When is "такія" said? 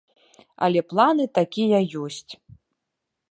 1.39-1.79